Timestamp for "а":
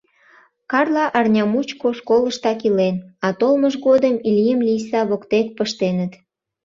3.25-3.27